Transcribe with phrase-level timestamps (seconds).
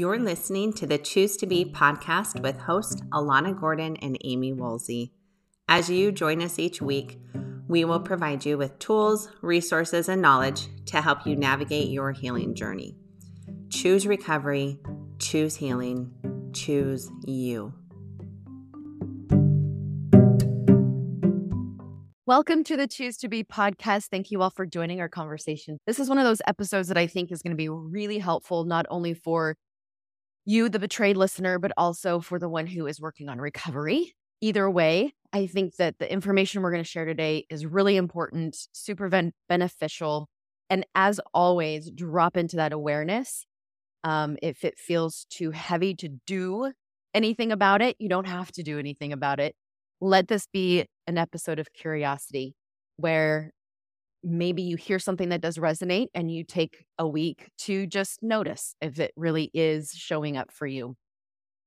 [0.00, 5.12] You're listening to the Choose to Be podcast with host Alana Gordon and Amie Woolsey.
[5.68, 7.20] As you join us each week,
[7.68, 12.54] we will provide you with tools, resources, and knowledge to help you navigate your healing
[12.54, 12.96] journey.
[13.68, 14.78] Choose recovery,
[15.18, 16.10] choose healing,
[16.54, 17.74] choose you.
[22.24, 24.06] Welcome to the Choose to Be podcast.
[24.06, 25.76] Thank you all for joining our conversation.
[25.86, 28.64] This is one of those episodes that I think is going to be really helpful,
[28.64, 29.56] not only for
[30.50, 34.14] you, the betrayed listener, but also for the one who is working on recovery.
[34.40, 38.56] Either way, I think that the information we're going to share today is really important,
[38.72, 40.28] super ben- beneficial.
[40.68, 43.46] And as always, drop into that awareness.
[44.02, 46.72] Um, if it feels too heavy to do
[47.14, 49.54] anything about it, you don't have to do anything about it.
[50.00, 52.54] Let this be an episode of curiosity
[52.96, 53.52] where
[54.22, 58.74] maybe you hear something that does resonate and you take a week to just notice
[58.80, 60.96] if it really is showing up for you.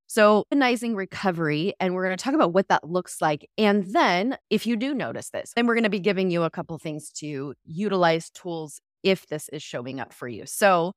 [0.08, 3.50] So, recognizing recovery, and we're going to talk about what that looks like.
[3.58, 6.52] And then, if you do notice this, then we're going to be giving you a
[6.52, 10.46] couple things to utilize tools if this is showing up for you.
[10.46, 10.92] So,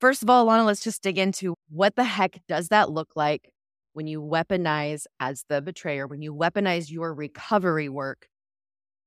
[0.00, 3.50] first of all, Alana, let's just dig into what the heck does that look like
[3.92, 8.28] when you weaponize as the betrayer, when you weaponize your recovery work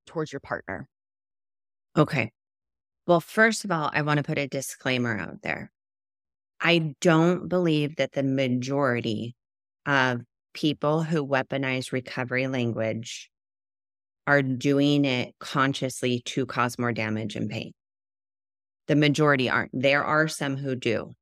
[0.06, 0.88] towards your partner?
[1.98, 2.32] Okay.
[3.08, 5.72] Well, first of all, I want to put a disclaimer out there.
[6.62, 9.36] I don't believe that the majority
[9.86, 10.22] of
[10.54, 13.30] people who weaponize recovery language
[14.28, 17.72] are doing it consciously to cause more damage and pain.
[18.88, 19.72] The majority aren't.
[19.74, 21.14] There are some who do.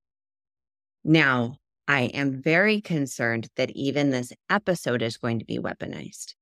[1.03, 6.33] Now, I am very concerned that even this episode is going to be weaponized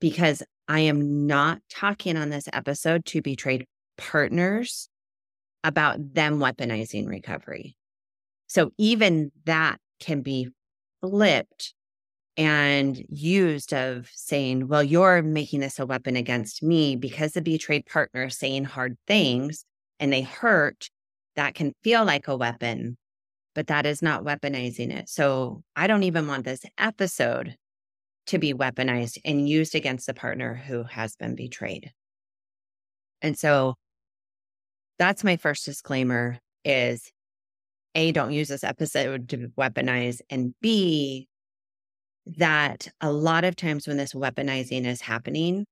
[0.00, 4.88] because I am not talking on this episode to betrayed partners
[5.64, 7.76] about them weaponizing recovery.
[8.46, 10.48] So even that can be
[11.00, 11.74] flipped
[12.36, 17.86] and used of saying, well, you're making this a weapon against me because the betrayed
[17.86, 19.64] partner is saying hard things
[19.98, 20.88] and they hurt.
[21.36, 22.96] That can feel like a weapon,
[23.54, 25.10] but that is not weaponizing it.
[25.10, 27.56] So I don't even want this episode
[28.28, 31.92] to be weaponized and used against the partner who has been betrayed.
[33.20, 33.74] And so
[34.98, 37.10] that's my first disclaimer is
[37.94, 41.28] a, don't use this episode to weaponize, and B,
[42.26, 45.64] that a lot of times when this weaponizing is happening,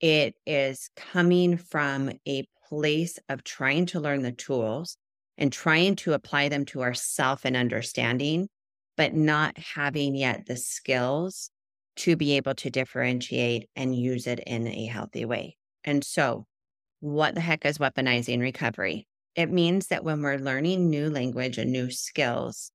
[0.00, 4.96] it is coming from a place of trying to learn the tools
[5.36, 8.48] and trying to apply them to ourself and understanding,
[8.96, 11.50] but not having yet the skills
[11.96, 15.56] to be able to differentiate and use it in a healthy way.
[15.84, 16.46] And so,
[17.02, 19.06] what the heck is weaponizing recovery?
[19.34, 22.70] it means that when we're learning new language and new skills,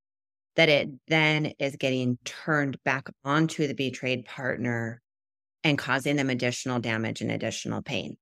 [0.56, 5.02] that it then is getting turned back onto the betrayed partner
[5.64, 8.18] and causing them additional damage and additional pain.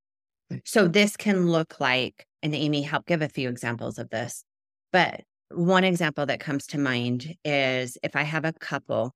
[0.64, 4.44] So this can look like, and Amie help give a few examples of this,
[4.92, 9.14] but one example that comes to mind is if I have a couple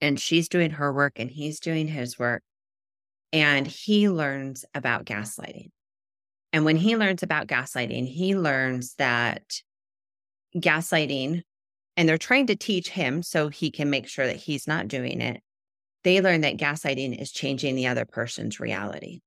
[0.00, 2.42] and she's doing her work and he's doing his work,
[3.32, 5.70] and he learns about gaslighting.
[6.52, 9.60] And when he learns about gaslighting, he learns that
[10.56, 11.42] gaslighting,
[11.96, 15.20] and they're trying to teach him so he can make sure that he's not doing
[15.20, 15.42] it.
[16.04, 19.20] They learn that gaslighting is changing the other person's reality.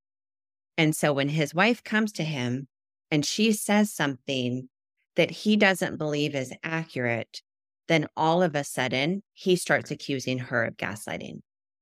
[0.77, 2.67] And so when his wife comes to him
[3.11, 4.69] and she says something
[5.15, 7.41] that he doesn't believe is accurate,
[7.87, 11.41] then all of a sudden he starts accusing her of gaslighting.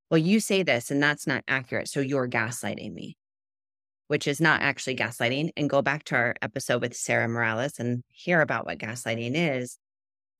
[0.09, 1.87] Well, you say this and that's not accurate.
[1.87, 3.15] So you're gaslighting me
[4.09, 8.03] which is not actually gaslighting, and go back to our episode with Sarah Morales and
[8.09, 9.77] hear about what gaslighting is.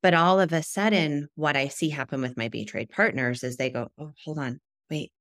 [0.02, 3.69] But all of a sudden, what I see happen with my betrayed partners is they
[3.69, 4.59] go, Oh, hold on,
[4.90, 5.12] wait,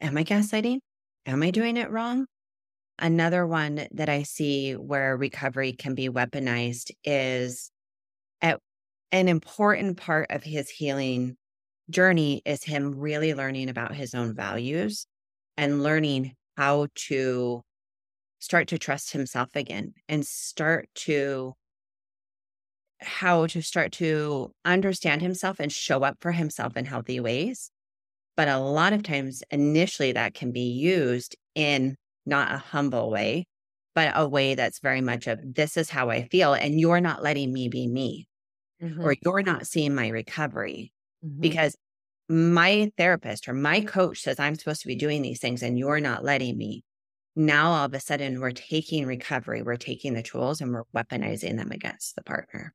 [0.00, 0.78] am I gaslighting?
[1.26, 2.24] Am I doing it wrong?
[2.98, 7.70] Another one that I see where recovery can be weaponized is
[8.40, 8.60] at
[9.12, 11.36] an important part of his healing
[11.90, 15.06] journey is him really learning about his own values
[15.58, 17.62] and learning how to
[18.40, 21.54] start to trust himself again and start to
[23.00, 27.70] how to start to understand himself and show up for himself in healthy ways.
[28.36, 31.96] But a lot of times, initially, that can be used in
[32.26, 33.46] not a humble way,
[33.94, 37.22] but a way that's very much of this is how I feel, and you're not
[37.22, 38.26] letting me be me,
[38.82, 39.02] mm-hmm.
[39.02, 40.92] or you're not seeing my recovery
[41.24, 41.40] mm-hmm.
[41.40, 41.76] because
[42.28, 46.00] my therapist or my coach says I'm supposed to be doing these things and you're
[46.00, 46.84] not letting me
[47.36, 51.56] now all of a sudden we're taking recovery, we're taking the tools and we're weaponizing
[51.56, 52.74] them against the partner.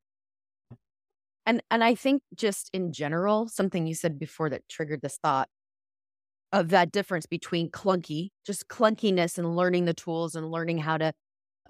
[1.46, 5.48] And and I think just in general, something you said before that triggered this thought
[6.52, 11.13] of that difference between clunky, just clunkiness and learning the tools and learning how to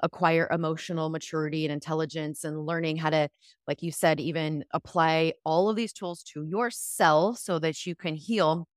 [0.04, 3.30] acquire emotional maturity and intelligence and learning how to,
[3.68, 8.16] like you said, even apply all of these tools to yourself so that you can
[8.16, 8.68] heal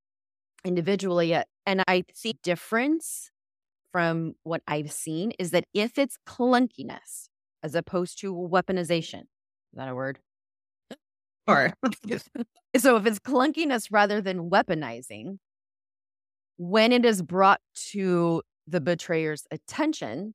[0.64, 1.34] individually.
[1.34, 3.30] Uh, and I see difference
[3.92, 7.28] from what I've seen is that if it's clunkiness
[7.62, 10.18] as opposed to weaponization, is that a word?
[11.46, 11.72] Or
[12.76, 15.38] so if it's clunkiness rather than weaponizing,
[16.58, 20.34] when it is brought to the betrayer's attention,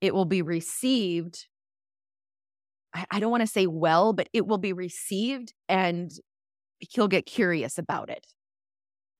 [0.00, 1.46] it will be received.
[2.94, 6.10] I, I don't want to say well, but it will be received and
[6.80, 8.26] he'll get curious about it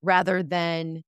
[0.01, 1.03] rather than,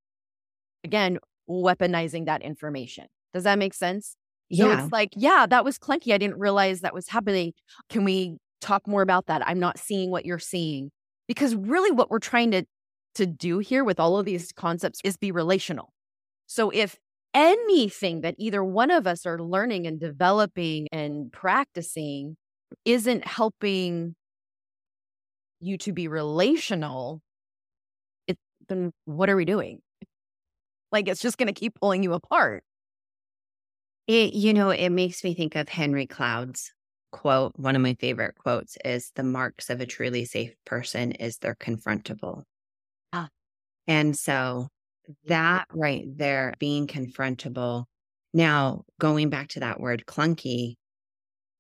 [0.84, 1.18] again,
[1.50, 3.06] weaponizing that information.
[3.34, 4.16] Does that make sense?
[4.50, 4.78] Yeah.
[4.78, 6.14] So it's like, yeah, that was clunky.
[6.14, 7.54] I didn't realize that was happening.
[7.90, 9.48] Can we talk more about that?
[9.48, 10.92] I'm not seeing what you're seeing.
[11.28, 12.66] Because really what we're trying to
[13.16, 15.92] to do here with all of these concepts is be relational.
[16.48, 16.98] So if
[17.34, 22.36] anything that either one of us are learning and developing and practicing
[22.86, 24.16] isn't helping
[25.60, 27.22] you to be relational,
[28.28, 29.80] it, then what are we doing?
[30.92, 32.64] Like it's just going to keep pulling you apart.
[34.08, 36.74] It, you know, it makes me think of Henry Cloud's
[37.12, 37.54] quote.
[37.56, 41.56] One of my favorite quotes is the marks of a truly safe person is they're
[41.56, 42.44] confrontable.
[43.14, 43.30] Ah.
[43.88, 44.68] And so
[45.26, 47.86] that right there, being confrontable.
[48.34, 50.76] Now, going back to that word clunky,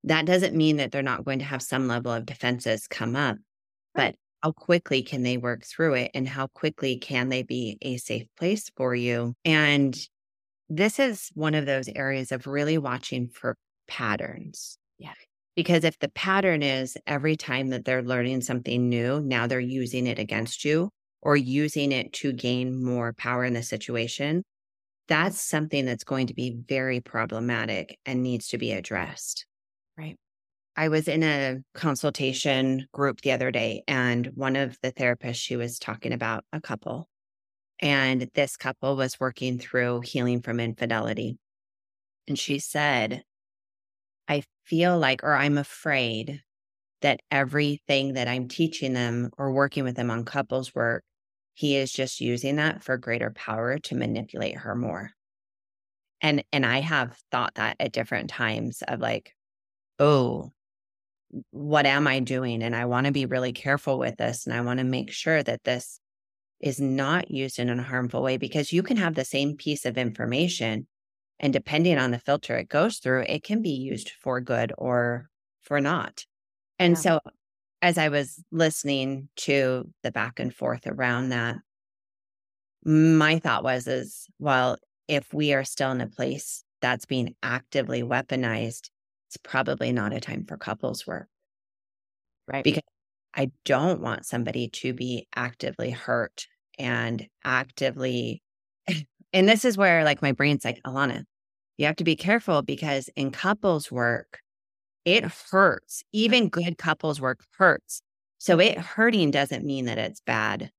[0.05, 3.37] that doesn't mean that they're not going to have some level of defenses come up,
[3.93, 7.97] but how quickly can they work through it and how quickly can they be a
[7.97, 9.35] safe place for you?
[9.45, 9.97] And
[10.69, 13.57] this is one of those areas of really watching for
[13.87, 14.77] patterns.
[14.97, 15.13] Yeah.
[15.55, 20.07] Because if the pattern is every time that they're learning something new, now they're using
[20.07, 20.89] it against you,
[21.21, 24.43] or using it to gain more power in the situation,
[25.07, 29.45] that's something that's going to be very problematic and needs to be addressed.
[29.97, 30.17] Right.
[30.75, 35.55] I was in a consultation group the other day, and one of the therapists, she
[35.55, 37.09] was talking about a couple.
[37.79, 41.37] And this couple was working through healing from infidelity.
[42.27, 43.23] And she said,
[44.27, 46.41] I feel like, or I'm afraid
[47.01, 51.03] that everything that I'm teaching them or working with them on couples work
[51.53, 55.11] he is just using that for greater power to manipulate her more.
[56.21, 59.35] And and I have thought that at different times of like,
[59.99, 60.51] oh,
[61.51, 62.61] what am I doing?
[62.61, 64.45] And I want to be really careful with this.
[64.45, 65.99] And I want to make sure that this
[66.59, 69.97] is not used in a harmful way because you can have the same piece of
[69.97, 70.87] information.
[71.39, 75.29] And depending on the filter it goes through, it can be used for good or
[75.61, 76.25] for not.
[76.77, 76.99] And yeah.
[76.99, 77.19] so
[77.81, 81.55] as I was listening to the back and forth around that,
[82.85, 88.03] my thought was is well, if we are still in a place that's being actively
[88.03, 88.89] weaponized,
[89.31, 91.27] it's probably not a time for couples work.
[92.51, 92.65] Right.
[92.65, 92.83] Because
[93.33, 96.47] I don't want somebody to be actively hurt
[96.77, 98.41] and actively
[99.33, 101.23] and this is where like my brain's like, Alana,
[101.77, 104.41] you have to be careful because in couples work,
[105.05, 106.03] it hurts.
[106.11, 108.01] Even good couples work hurts.
[108.37, 110.71] So it hurting doesn't mean that it's bad,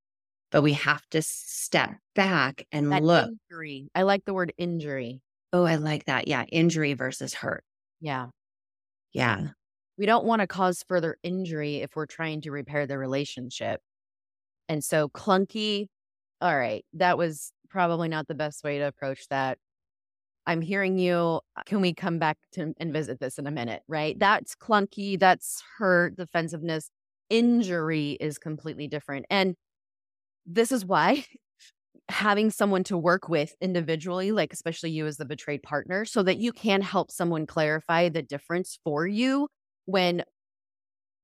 [0.51, 3.31] but we have to step back and that look.
[3.51, 3.89] Injury.
[3.95, 5.23] I like the word injury.
[5.55, 6.29] Oh, I like that.
[6.29, 6.45] Yeah.
[6.53, 7.65] Injury versus hurt.
[8.01, 8.27] Yeah.
[9.13, 9.49] Yeah.
[9.99, 13.81] We don't want to cause further injury if we're trying to repair the relationship.
[14.69, 15.89] And so clunky,
[16.41, 19.59] all right, that was probably not the best way to approach that.
[20.47, 21.41] I'm hearing you.
[21.57, 23.83] Uh, can we come back to and visit this in a minute?
[23.87, 24.19] Right.
[24.19, 25.19] That's clunky.
[25.19, 26.91] That's hurt, defensiveness.
[27.31, 29.27] Injury is completely different.
[29.31, 29.55] And
[30.47, 31.25] this is why
[32.09, 36.39] having someone to work with individually, like especially you as the betrayed partner, so that
[36.39, 39.49] you can help someone clarify the difference for you
[39.87, 40.23] when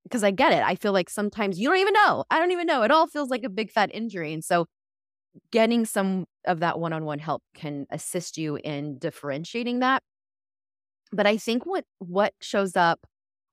[0.04, 0.62] because I get it.
[0.62, 2.24] I feel like sometimes you don't even know.
[2.30, 2.82] I don't even know.
[2.82, 4.32] It all feels like a big fat injury.
[4.32, 4.66] And so
[5.50, 10.02] getting some of that one-on-one help can assist you in differentiating that
[11.12, 13.00] but i think what what shows up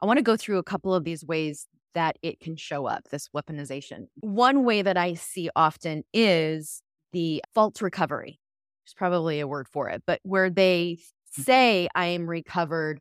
[0.01, 3.08] i want to go through a couple of these ways that it can show up
[3.10, 6.82] this weaponization one way that i see often is
[7.15, 8.39] the false recovery
[8.84, 11.43] there's probably a word for it but where they mm.
[11.43, 13.00] say i am recovered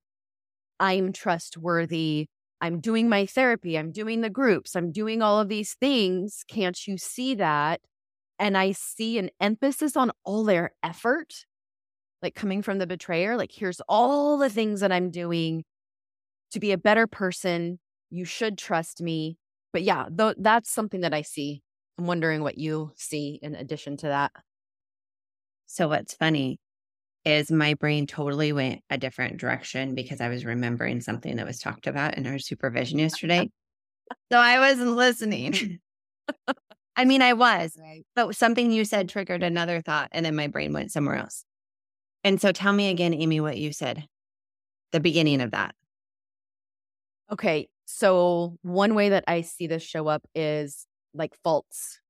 [0.80, 2.26] i'm trustworthy
[2.62, 6.86] i'm doing my therapy i'm doing the groups i'm doing all of these things can't
[6.86, 7.80] you see that
[8.38, 11.46] and I see an emphasis on all their effort,
[12.22, 15.64] like coming from the betrayer, like, here's all the things that I'm doing
[16.52, 17.78] to be a better person.
[18.10, 19.38] You should trust me.
[19.72, 21.62] But yeah, th- that's something that I see.
[21.98, 24.32] I'm wondering what you see in addition to that.
[25.66, 26.58] So, what's funny
[27.24, 31.58] is my brain totally went a different direction because I was remembering something that was
[31.58, 33.50] talked about in our supervision yesterday.
[34.32, 35.78] so, I wasn't listening.
[36.96, 38.04] I mean, I was, right.
[38.14, 41.44] but something you said triggered another thought, and then my brain went somewhere else.
[42.22, 44.04] And so, tell me again, Amie, what you said,
[44.92, 45.74] the beginning of that.
[47.32, 47.68] Okay.
[47.86, 52.00] So, one way that I see this show up is like faults.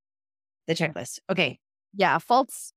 [0.66, 1.20] The checklist.
[1.30, 1.58] Okay.
[1.94, 2.18] Yeah.
[2.18, 2.72] Faults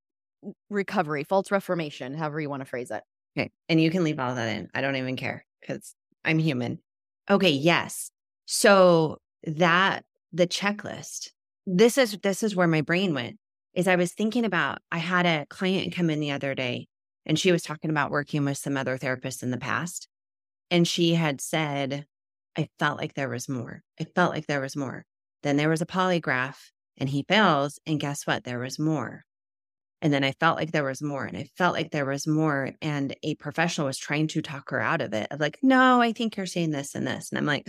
[0.69, 3.03] recovery, faults reformation, however you want to phrase it.
[3.37, 3.51] Okay.
[3.69, 4.69] And you can leave all that in.
[4.73, 6.79] I don't even care because I'm human.
[7.29, 7.49] Okay.
[7.49, 8.11] Yes.
[8.45, 10.03] So, that
[10.33, 11.29] the checklist,
[11.65, 13.37] this is this is where my brain went.
[13.73, 16.87] Is I was thinking about I had a client come in the other day
[17.25, 20.07] and she was talking about working with some other therapists in the past.
[20.71, 22.05] And she had said,
[22.57, 23.83] I felt like there was more.
[23.99, 25.05] I felt like there was more.
[25.43, 26.57] Then there was a polygraph
[26.97, 27.79] and he fails.
[27.85, 28.43] And guess what?
[28.43, 29.23] There was more.
[30.01, 32.71] And then I felt like there was more and I felt like there was more.
[32.81, 36.13] And a professional was trying to talk her out of it of like, no, I
[36.13, 37.31] think you're saying this and this.
[37.31, 37.67] And I'm like,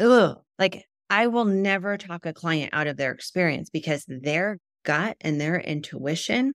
[0.00, 5.16] ugh, like I will never talk a client out of their experience because their gut
[5.20, 6.52] and their intuition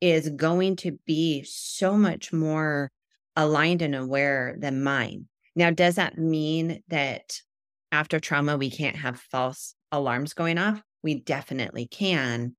[0.00, 2.90] is going to be so much more
[3.36, 5.26] aligned and aware than mine.
[5.54, 7.40] Now, does that mean that
[7.92, 10.82] after trauma, we can't have false alarms going off?
[11.02, 12.56] We definitely can.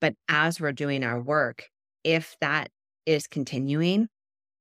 [0.00, 1.64] But as we're doing our work,
[2.04, 2.70] if that
[3.06, 4.08] is continuing,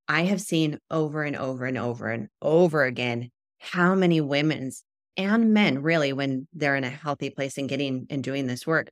[0.08, 3.30] I have seen over and over and over and over again
[3.60, 4.84] how many women's
[5.18, 8.90] and men really, when they're in a healthy place and getting and doing this work,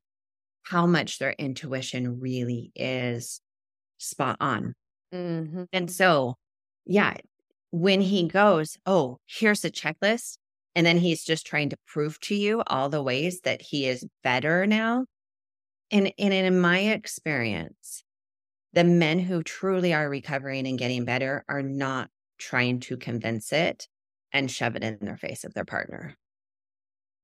[0.64, 3.42] how much their intuition really is
[3.98, 4.74] spot on.
[5.14, 5.64] Mm-hmm.
[5.74, 6.36] And so,
[6.86, 7.16] yeah,
[7.72, 10.38] when he goes, Oh, here's a checklist.
[10.76, 14.06] And then he's just trying to prove to you all the ways that he is
[14.24, 15.06] better now.
[15.92, 18.04] And, and in my experience,
[18.74, 23.88] the men who truly are recovering and getting better are not trying to convince it
[24.32, 26.18] and shove it in their face of their partner.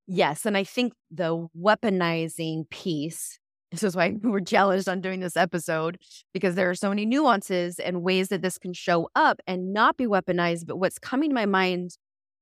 [0.06, 0.46] Yes.
[0.46, 3.40] And I think the weaponizing piece,
[3.72, 5.98] this is why we're jealous on doing this episode,
[6.34, 9.98] because there are so many nuances and ways that this can show up and not
[9.98, 10.68] be weaponized.
[10.68, 11.98] But what's coming to my mind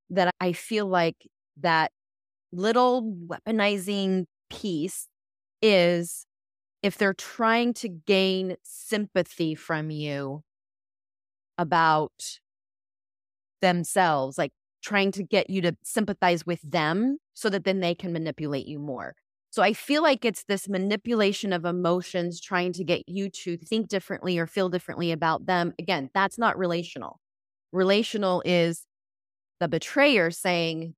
[0.10, 1.16] that I feel like
[1.58, 1.92] that
[2.52, 5.08] little weaponizing piece
[5.62, 6.26] is
[6.84, 10.44] if they're trying to gain sympathy from you
[11.58, 12.40] about
[13.62, 18.14] themselves, like trying to get you to sympathize with them so that then they can
[18.14, 19.16] manipulate you more.
[19.50, 23.88] So I feel like it's this manipulation of emotions trying to get you to think
[23.88, 25.74] differently or feel differently about them.
[25.80, 27.20] Again, that's not relational.
[27.72, 28.86] Relational is
[29.60, 30.96] the betrayer saying,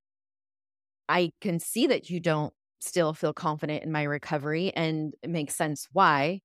[1.08, 5.54] I can see that you don't still feel confident in my recovery and it makes
[5.54, 6.40] sense why.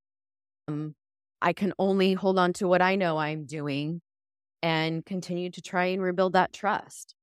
[0.67, 0.95] Um,
[1.41, 4.01] I can only hold on to what I know I'm doing
[4.63, 7.13] and continue to try and rebuild that trust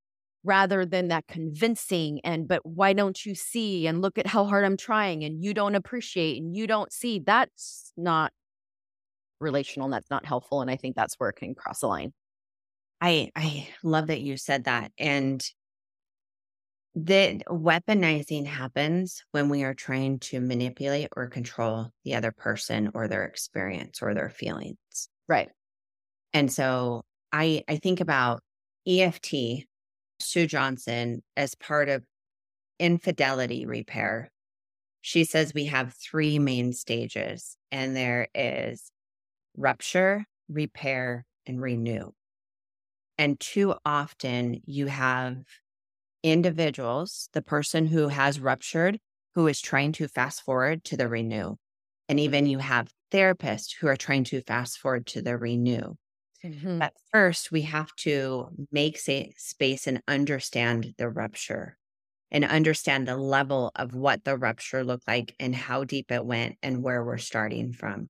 [0.45, 4.65] rather than that convincing and but why don't you see and look at how hard
[4.65, 8.33] I'm trying and you don't appreciate and you don't see that's not
[9.41, 12.13] relational and that's not helpful and I think that's where it can cross the line.
[13.03, 15.45] I I love that you said that and
[16.95, 23.09] that weaponizing happens when we are trying to manipulate or control the other person or
[23.09, 25.09] their experience or their feelings.
[25.29, 25.51] Right.
[26.33, 28.43] And so I I think about
[28.87, 29.67] EFT,
[30.21, 32.05] Sue Johnson, as part of
[32.79, 34.31] infidelity repair.
[35.01, 38.93] She says we have three main stages, and there is
[39.57, 42.13] rupture, repair, and renew.
[43.19, 45.37] And too often you have
[46.23, 48.99] individuals, the person who has ruptured,
[49.35, 51.57] who is trying to fast forward to the renew.
[52.09, 55.95] And even you have therapists who are trying to fast forward to the renew.
[56.45, 56.79] Mm-hmm.
[56.79, 61.79] But first, we have to make space and understand the rupture
[62.31, 66.57] and understand the level of what the rupture looked like and how deep it went
[66.63, 68.09] and where we're starting from.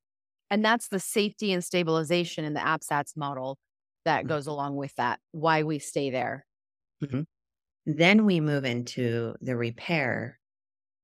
[0.49, 3.59] And that's the safety and stabilization in the APSATS model
[4.04, 4.28] that mm-hmm.
[4.28, 6.47] goes along with that, why we stay there.
[7.02, 7.23] Mm-hmm.
[7.87, 10.38] Then we move into the repair.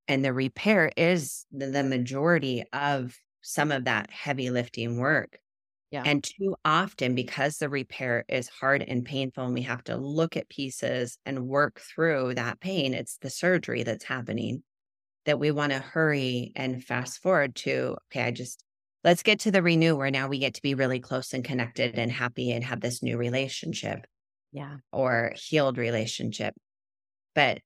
[0.06, 5.38] And the repair is the, the majority of some of that heavy lifting work.
[5.90, 6.02] Yeah.
[6.04, 10.36] And too often, because the repair is hard and painful, and we have to look
[10.36, 14.62] at pieces and work through that pain, it's the surgery that's happening
[15.24, 17.96] that we want to hurry and fast forward to.
[18.10, 18.62] Okay, I just
[19.04, 21.98] let's get to the renew where now we get to be really close and connected
[21.98, 24.06] and happy and have this new relationship.
[24.52, 24.76] Yeah.
[24.92, 26.54] Or healed relationship.
[27.34, 27.60] But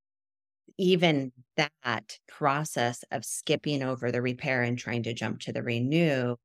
[0.78, 6.36] even that process of skipping over the repair and trying to jump to the renew,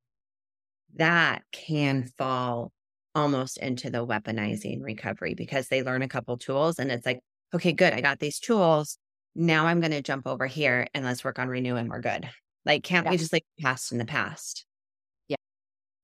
[0.96, 2.72] that can fall
[3.16, 7.20] almost into the weaponizing recovery because they learn a couple tools and it's like,
[7.54, 8.98] okay, good, I got these tools.
[9.36, 12.30] Now I'm going to jump over here and let's work on renew and we're good.
[12.64, 13.12] Like, can't yeah.
[13.12, 14.67] we just like past in the past?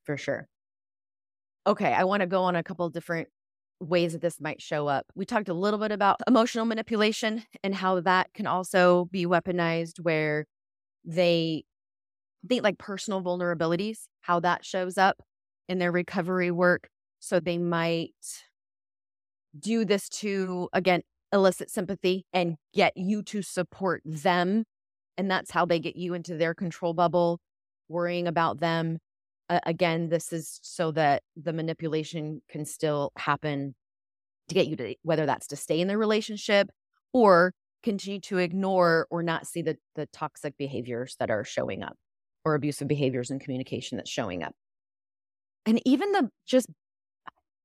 [0.03, 0.47] For sure.
[1.65, 3.29] Okay, I want to go on a couple different
[3.79, 5.05] ways that this might show up.
[5.15, 9.99] We talked a little bit about emotional manipulation and how that can also be weaponized
[10.01, 10.45] where
[11.05, 11.63] they
[12.47, 15.21] think like personal vulnerabilities, how that shows up
[15.69, 16.89] in their recovery work.
[17.19, 18.11] So they might
[19.57, 24.65] do this to, again, elicit sympathy and get you to support them.
[25.17, 27.39] And that's how they get you into their control bubble,
[27.87, 28.99] worrying about them.
[29.65, 33.75] Again, this is so that the manipulation can still happen
[34.49, 36.69] to get you to whether that's to stay in the relationship
[37.13, 41.95] or continue to ignore or not see the the toxic behaviors that are showing up
[42.45, 44.53] or abusive behaviors and communication that's showing up.
[45.65, 46.67] And even the just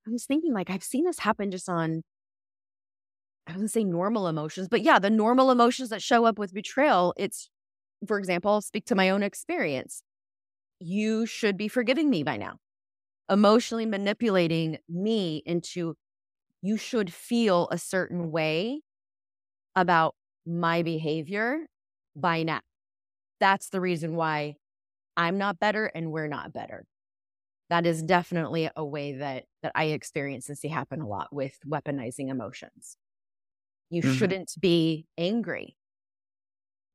[0.07, 2.03] I was thinking like I've seen this happen just on
[3.47, 7.15] I wouldn't say normal emotions, but yeah, the normal emotions that show up with betrayal,
[7.17, 7.49] it's
[8.07, 10.03] for example, I'll speak to my own experience.
[10.81, 12.59] You should be forgiving me by now.
[13.31, 15.95] Emotionally manipulating me into
[16.63, 18.81] you should feel a certain way
[19.77, 20.15] about
[20.47, 21.67] my behavior
[22.17, 22.61] by now.
[23.39, 24.57] That's the reason why
[25.17, 26.85] I'm not better and we're not better.
[27.71, 31.59] That is definitely a way that that I experience and see happen a lot with
[31.67, 32.97] weaponizing emotions.
[33.91, 34.15] You mm-hmm.
[34.15, 35.77] shouldn't be angry.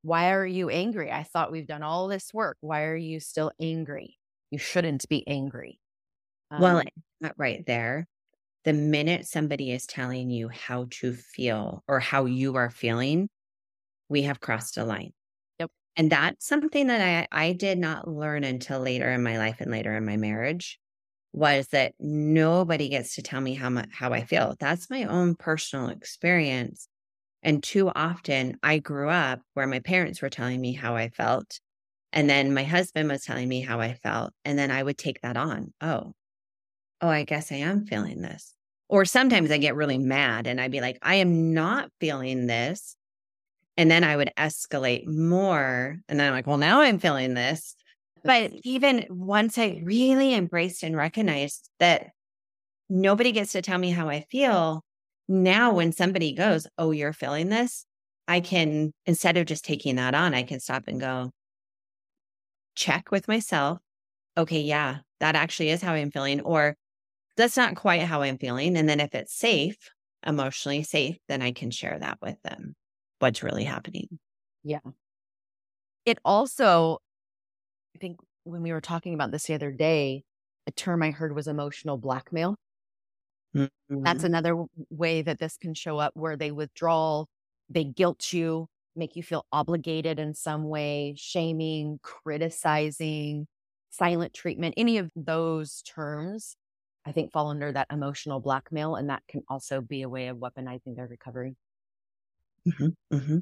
[0.03, 1.11] Why are you angry?
[1.11, 2.57] I thought we've done all this work.
[2.61, 4.17] Why are you still angry?
[4.51, 5.79] You shouldn't be angry.
[6.51, 6.83] Um, well,
[7.37, 8.07] right there,
[8.65, 13.29] the minute somebody is telling you how to feel or how you are feeling,
[14.09, 15.11] we have crossed a line.
[15.59, 15.71] Yep.
[15.95, 19.71] And that's something that I, I did not learn until later in my life and
[19.71, 20.79] later in my marriage
[21.31, 24.55] was that nobody gets to tell me how much how I feel.
[24.59, 26.87] That's my own personal experience.
[27.43, 31.59] And too often I grew up where my parents were telling me how I felt.
[32.13, 34.33] And then my husband was telling me how I felt.
[34.45, 35.73] And then I would take that on.
[35.81, 36.13] Oh,
[37.01, 38.53] oh, I guess I am feeling this.
[38.87, 42.95] Or sometimes I get really mad and I'd be like, I am not feeling this.
[43.75, 45.97] And then I would escalate more.
[46.07, 47.75] And then I'm like, well, now I'm feeling this.
[48.23, 52.11] But even once I really embraced and recognized that
[52.89, 54.85] nobody gets to tell me how I feel,
[55.33, 57.85] now when somebody goes, Oh, you're feeling this,
[58.27, 61.31] I can, instead of just taking that on, I can stop and go,
[62.75, 63.79] check with myself.
[64.37, 66.41] Okay, yeah, that actually is how I'm feeling.
[66.41, 66.75] Or
[67.35, 68.77] that's not quite how I'm feeling.
[68.77, 69.77] And then if it's safe,
[70.25, 72.75] emotionally safe, then I can share that with them,
[73.19, 74.07] what's really happening.
[74.63, 74.79] Yeah.
[76.05, 76.99] It also,
[77.95, 80.23] I think when we were talking about this the other day,
[80.67, 82.55] a term I heard was emotional blackmail.
[83.55, 84.03] Mm-hmm.
[84.03, 87.25] That's another way that this can show up where they withdraw,
[87.69, 93.47] they guilt you, make you feel obligated in some way, shaming, criticizing,
[93.89, 96.55] silent treatment, any of those terms
[97.05, 100.37] I think fall under that emotional blackmail, and that can also be a way of
[100.37, 101.55] weaponizing their recovery.
[102.67, 103.37] Mm-hmm, mm-hmm.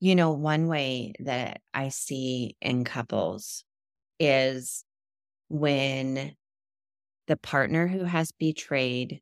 [0.00, 3.64] You know, one way that I see in couples
[4.18, 4.84] is
[5.48, 6.34] when
[7.26, 9.20] the partner who has betrayed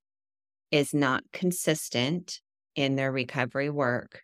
[0.71, 2.41] is not consistent
[2.75, 4.23] in their recovery work.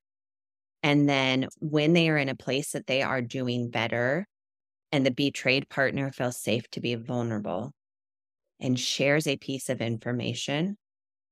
[0.82, 4.26] And then when they are in a place that they are doing better
[4.90, 7.72] and the betrayed partner feels safe to be vulnerable,
[8.60, 10.76] and shares a piece of information.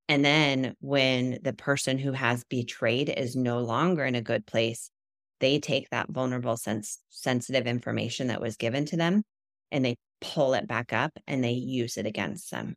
[0.09, 4.91] And then when the person who has betrayed is no longer in a good place,
[5.39, 9.23] they take that vulnerable sense sensitive information that was given to them
[9.71, 12.75] and they pull it back up and they use it against them.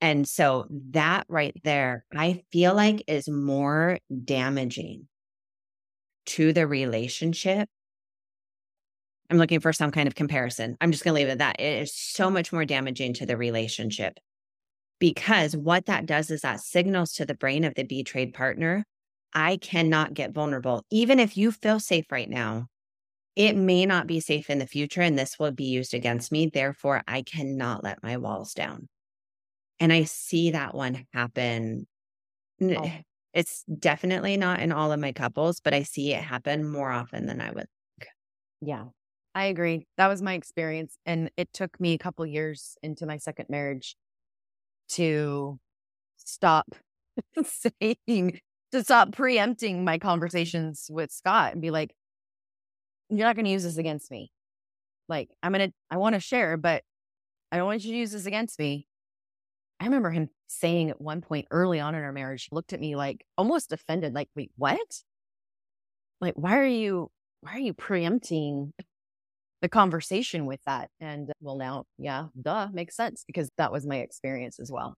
[0.00, 5.08] And so that right there, I feel like is more damaging
[6.26, 7.68] to the relationship
[9.30, 10.76] I'm looking for some kind of comparison.
[10.80, 11.60] I'm just going to leave it at that.
[11.60, 14.18] It is so much more damaging to the relationship
[14.98, 18.84] because what that does is that signals to the brain of the betrayed partner
[19.34, 20.86] I cannot get vulnerable.
[20.90, 22.68] Even if you feel safe right now,
[23.36, 26.46] it may not be safe in the future and this will be used against me.
[26.46, 28.88] Therefore, I cannot let my walls down.
[29.80, 31.86] And I see that one happen.
[32.60, 32.66] Oh.
[32.66, 33.02] Eh,
[33.34, 37.26] it's definitely not in all of my couples, but I see it happen more often
[37.26, 37.66] than I would
[38.00, 38.10] think.
[38.60, 38.84] Yeah.
[39.34, 39.86] I agree.
[39.96, 40.96] That was my experience.
[41.06, 43.94] And it took me a couple years into my second marriage
[44.90, 45.60] to
[46.16, 46.74] stop
[47.44, 48.40] saying
[48.72, 51.94] to stop preempting my conversations with Scott and be like,
[53.10, 54.32] you're not going to use this against me.
[55.08, 56.82] Like, I'm going to, I want to share, but
[57.52, 58.87] I don't want you to use this against me.
[59.80, 62.96] I remember him saying at one point early on in our marriage, looked at me
[62.96, 65.02] like almost offended, like, wait, what?
[66.20, 67.10] Like, why are you,
[67.42, 68.72] why are you preempting
[69.62, 70.90] the conversation with that?
[71.00, 74.94] And well, now, yeah, duh, makes sense because that was my experience as well.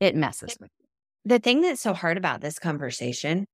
[0.00, 0.68] It messes with me.
[1.24, 3.46] The thing that's so hard about this conversation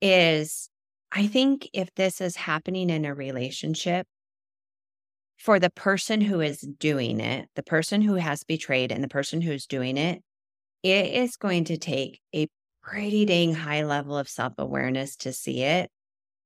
[0.00, 0.70] is
[1.12, 4.06] I think if this is happening in a relationship,
[5.40, 9.40] for the person who is doing it, the person who has betrayed and the person
[9.40, 10.22] who's doing it,
[10.82, 12.46] it is going to take a
[12.82, 15.90] pretty dang high level of self awareness to see it.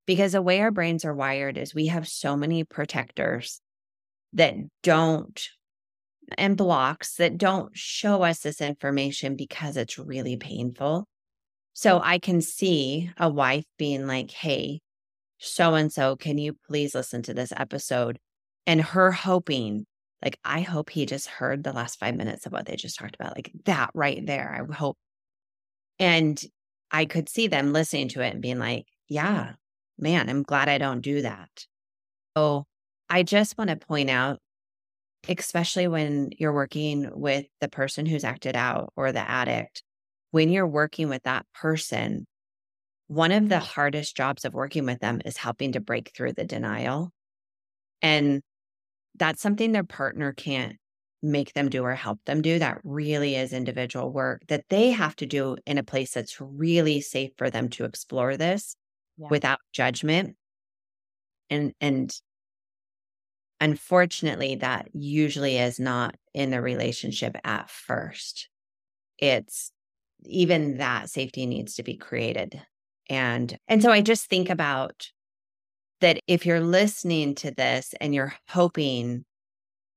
[0.06, 3.60] Because the way our brains are wired is we have so many protectors
[4.34, 5.48] that don't
[6.38, 11.08] and blocks that don't show us this information because it's really painful.
[11.72, 14.80] So I can see a wife being like, hey,
[15.38, 18.18] so and so, can you please listen to this episode?
[18.66, 19.86] And her hoping,
[20.22, 23.14] like, I hope he just heard the last five minutes of what they just talked
[23.14, 24.66] about, like that right there.
[24.70, 24.96] I hope.
[25.98, 26.40] And
[26.90, 29.52] I could see them listening to it and being like, yeah,
[29.98, 31.66] man, I'm glad I don't do that.
[32.36, 32.64] So
[33.10, 34.40] I just want to point out
[35.28, 39.82] especially when you're working with the person who's acted out or the addict,
[40.30, 42.26] when you're working with that person,
[43.08, 46.44] one of the hardest jobs of working with them is helping to break through the
[46.44, 47.10] denial.
[48.02, 48.42] And
[49.16, 50.76] that's something their partner can't
[51.22, 52.58] make them do or help them do.
[52.58, 57.00] That really is individual work that they have to do in a place that's really
[57.00, 58.76] safe for them to explore this
[59.16, 59.28] yeah.
[59.30, 60.36] without judgment
[61.50, 62.14] and and
[63.64, 68.48] Unfortunately, that usually is not in the relationship at first.
[69.16, 69.70] It's
[70.24, 72.60] even that safety needs to be created.
[73.08, 75.08] And and so I just think about
[76.04, 79.24] that if you're listening to this and you're hoping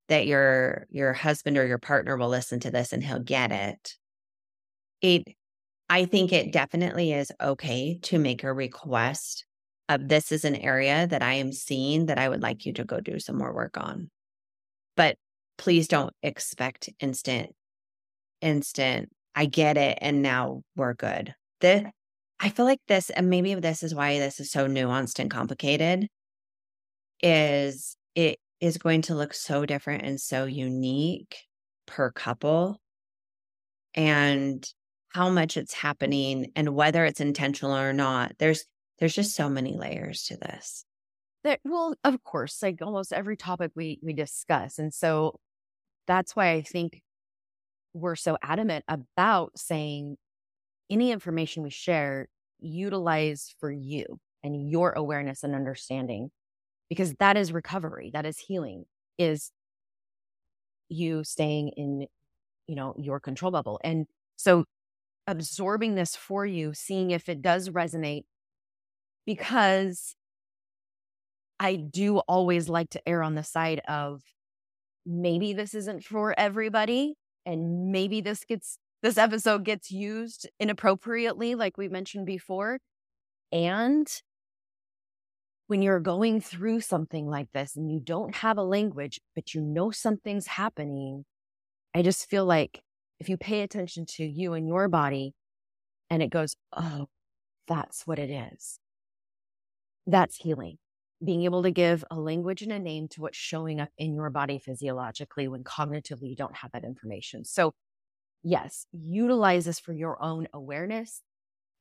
[0.07, 3.97] that your your husband or your partner will listen to this and he'll get it.
[5.01, 5.23] It
[5.89, 9.43] I think it definitely is okay to make a request
[9.89, 12.85] of this is an area that I am seeing that I would like you to
[12.85, 14.09] go do some more work on.
[14.95, 15.17] But
[15.57, 17.49] please don't expect instant,
[18.39, 19.97] instant, I get it.
[19.99, 21.35] And now we're good.
[21.59, 21.83] This,
[22.39, 26.07] I feel like this, and maybe this is why this is so nuanced and complicated,
[27.21, 31.37] is it is going to look so different and so unique
[31.85, 32.79] per couple.
[33.95, 34.67] And
[35.09, 38.33] how much it's happening and whether it's intentional or not.
[38.37, 38.65] There's
[38.99, 40.85] there's just so many layers to this.
[41.43, 45.39] That, well, of course, like almost every topic we we discuss, and so
[46.05, 47.01] that's why I think
[47.93, 50.17] we're so adamant about saying
[50.89, 52.27] any information we share
[52.59, 56.29] utilize for you and your awareness and understanding
[56.89, 58.85] because that is recovery that is healing
[59.17, 59.51] is
[60.89, 62.07] you staying in
[62.67, 63.79] you know your control bubble.
[63.83, 64.65] And so
[65.25, 68.23] absorbing this for you seeing if it does resonate
[69.25, 70.15] because
[71.59, 74.21] I do always like to err on the side of
[75.05, 81.77] maybe this isn't for everybody and maybe this gets this episode gets used inappropriately like
[81.77, 82.79] we mentioned before
[83.51, 84.21] and
[85.67, 89.61] when you're going through something like this and you don't have a language but you
[89.61, 91.25] know something's happening
[91.95, 92.81] i just feel like
[93.19, 95.33] if you pay attention to you and your body
[96.09, 97.07] and it goes oh
[97.67, 98.79] that's what it is
[100.07, 100.77] that's healing.
[101.23, 104.29] Being able to give a language and a name to what's showing up in your
[104.29, 107.43] body physiologically when cognitively you don't have that information.
[107.43, 107.73] So,
[108.43, 111.21] yes, utilize this for your own awareness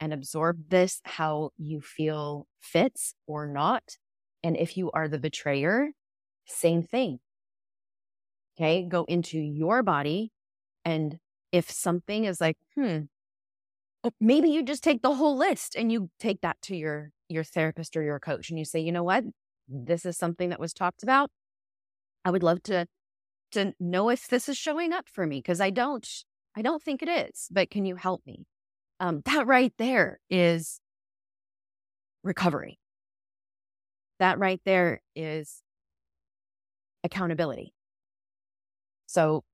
[0.00, 3.96] and absorb this how you feel fits or not.
[4.42, 5.90] And if you are the betrayer,
[6.46, 7.18] same thing.
[8.58, 10.32] Okay, go into your body.
[10.84, 11.18] And
[11.52, 13.00] if something is like, hmm,
[14.20, 17.96] maybe you just take the whole list and you take that to your your therapist
[17.96, 19.24] or your coach and you say, you know what,
[19.68, 21.30] this is something that was talked about.
[22.24, 22.86] I would love to
[23.52, 26.08] to know if this is showing up for me because I don't
[26.56, 28.46] I don't think it is, but can you help me?
[28.98, 30.80] Um, that right there is
[32.24, 32.78] recovery.
[34.18, 35.62] That right there is
[37.04, 37.74] accountability.
[39.06, 39.44] So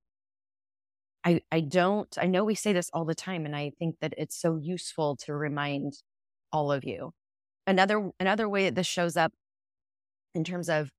[1.25, 4.13] I I don't I know we say this all the time and I think that
[4.17, 5.93] it's so useful to remind
[6.51, 7.11] all of you
[7.67, 9.33] another another way that this shows up
[10.33, 10.89] in terms of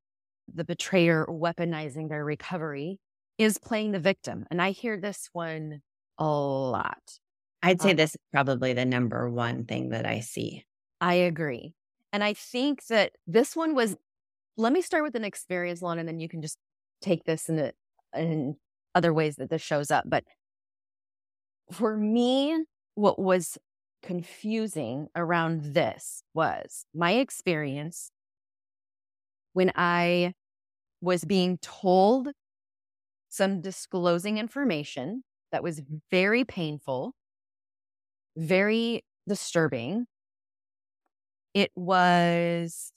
[0.53, 3.01] the betrayer weaponizing their recovery
[3.39, 4.47] is playing the victim.
[4.51, 5.81] And I hear this one
[6.19, 7.19] a lot.
[7.63, 10.65] I'd say um, this is probably the number one thing that I see.
[11.01, 11.75] I agree.
[12.13, 13.97] And I think that this one was,
[14.57, 16.59] let me start with an experience, Lon, and then you can just
[17.01, 17.73] take this in, the,
[18.15, 18.57] in
[18.95, 20.05] other ways that this shows up.
[20.07, 20.25] But
[21.73, 23.59] for me, what was
[24.03, 28.11] confusing around this was my experience
[29.55, 30.35] when I
[31.01, 32.29] was being told
[33.29, 35.25] some disclosing information
[35.55, 37.15] that was very painful,
[38.37, 40.07] very disturbing.
[41.55, 42.91] It was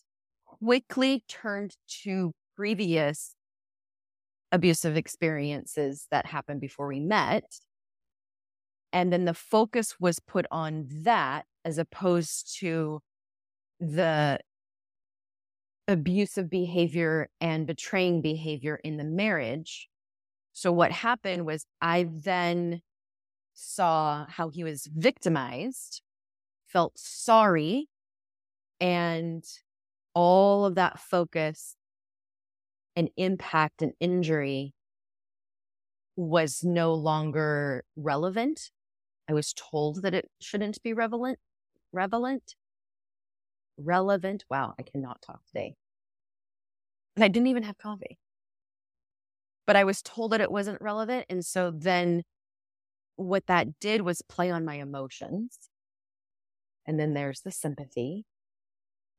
[0.43, 3.35] quickly turned to previous
[4.51, 7.43] abusive experiences that happened before we met.
[8.91, 13.01] And then the focus was put on that as opposed to
[13.79, 14.39] the
[15.87, 19.89] abusive behavior and betraying behavior in the marriage.
[20.57, 22.81] So, what happened was I then
[23.53, 26.01] saw how he was victimized,
[26.65, 27.89] felt sorry,
[28.81, 29.43] and
[30.15, 31.75] all of that focus
[32.95, 34.73] and impact and injury
[36.15, 38.71] was no longer relevant.
[39.29, 41.37] I was told that it shouldn't be relevant,
[41.91, 42.55] relevant,
[43.77, 44.43] relevant.
[44.49, 45.75] Wow, I cannot talk today.
[47.15, 48.17] And I didn't even have coffee.
[49.67, 51.27] But I was told that it wasn't relevant.
[51.29, 52.23] And so then
[53.17, 55.69] what that did was play on my emotions.
[56.85, 58.25] And then there's the sympathy.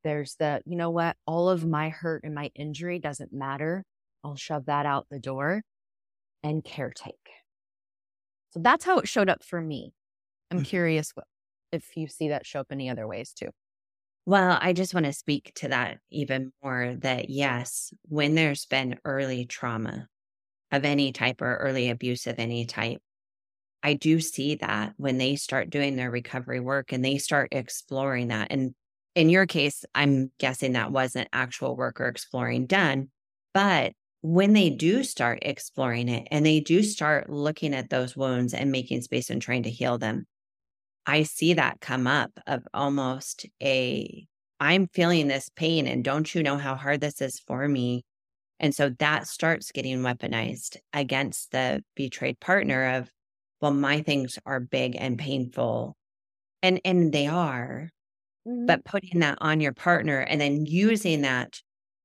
[0.05, 1.17] There's the, you know what?
[1.27, 3.85] All of my hurt and my injury doesn't matter.
[4.25, 5.63] I'll shove that out the door
[6.43, 7.13] and caretake.
[8.51, 9.93] So that's how it showed up for me.
[10.51, 10.65] I'm mm-hmm.
[10.65, 11.27] curious what,
[11.73, 13.51] if you see that show up any other ways too.
[14.25, 18.99] Well, I just want to speak to that even more that yes, when there's been
[19.05, 20.07] early trauma
[20.71, 23.01] of any type or early abuse of any type,
[23.83, 28.29] I do see that when they start doing their recovery work and they start exploring
[28.29, 28.49] that.
[28.51, 28.75] And
[29.15, 33.11] in your case, I'm guessing that wasn't actual work or exploring done.
[33.55, 38.53] But when they do start exploring it and they do start looking at those wounds
[38.53, 40.27] and making space and trying to heal them,
[41.07, 44.27] I see that come up of almost a
[44.61, 48.05] I'm feeling this pain and don't you know how hard this is for me?
[48.61, 53.11] And so that starts getting weaponized against the betrayed partner of,
[53.61, 55.97] well, my things are big and painful.
[56.63, 57.91] And and they are.
[58.47, 58.67] Mm-hmm.
[58.67, 61.61] But putting that on your partner and then using that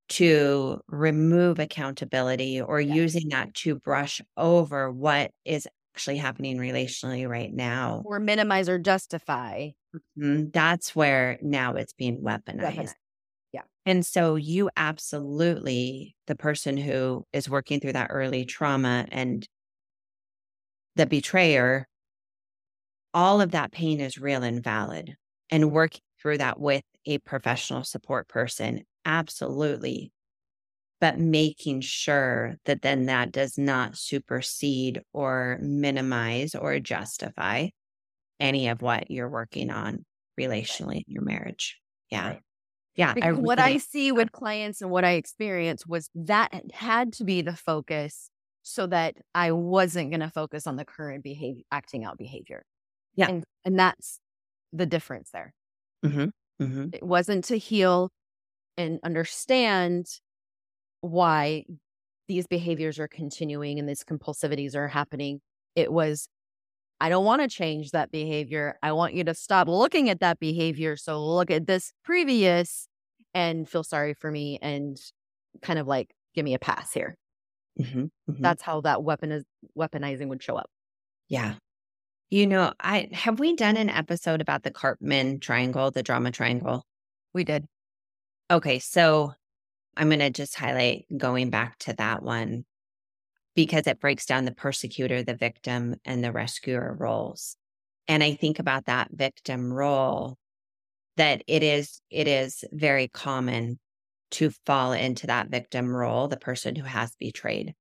[0.10, 2.96] to remove accountability or yes.
[2.96, 8.04] using that to brush over what is actually happening relationally right now.
[8.06, 9.70] Or minimize or justify.
[10.18, 10.50] Mm-hmm.
[10.52, 12.76] That's where now it's being weaponized.
[12.76, 12.94] Yeah.
[13.86, 19.48] And so you absolutely, the person who is working through that early trauma and
[20.96, 21.88] the betrayer,
[23.14, 25.16] all of that pain is real and valid.
[25.50, 30.12] And working through that with a professional support person, absolutely
[31.02, 37.68] but making sure that then that does not supersede or minimize or justify
[38.40, 40.06] any of what you're working on
[40.40, 41.80] relationally in your marriage.
[42.12, 42.38] Yeah.
[42.96, 43.14] Yeah.
[43.22, 47.42] I what I see with clients and what I experience was that had to be
[47.42, 48.30] the focus
[48.62, 52.66] so that I wasn't going to focus on the current behavior, acting out behavior.
[53.16, 53.30] Yeah.
[53.30, 54.20] And, and that's
[54.72, 55.54] the difference there.
[56.06, 56.64] Mm-hmm.
[56.64, 56.86] Mm-hmm.
[56.94, 58.12] It wasn't to heal
[58.78, 60.08] and understand
[61.02, 61.66] why
[62.28, 65.42] these behaviors are continuing and these compulsivities are happening.
[65.76, 66.28] It was,
[67.04, 68.80] I don't want to change that behavior.
[68.82, 70.96] I want you to stop looking at that behavior.
[70.96, 72.88] So look at this previous
[73.34, 74.98] and feel sorry for me and
[75.62, 77.18] kind of like give me a pass here.
[77.78, 78.42] Mm-hmm, mm-hmm.
[78.42, 79.44] That's how that weapon
[79.78, 80.70] weaponizing would show up.
[81.28, 81.56] Yeah.
[82.30, 86.86] You know, I have we done an episode about the Karpman triangle, the drama triangle?
[87.34, 87.66] We did.
[88.50, 89.34] Okay, so
[89.98, 92.64] I'm going to just highlight going back to that one
[93.56, 97.56] because it breaks down the persecutor, the victim, and the rescuer roles.
[98.08, 100.38] And I think about that victim role
[101.18, 103.80] that it is it is very common
[104.32, 107.76] to fall into that victim role, the person who has betrayed.